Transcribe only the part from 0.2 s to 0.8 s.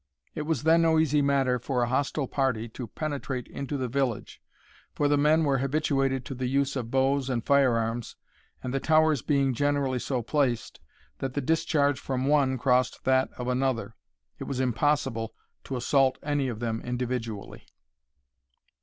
It was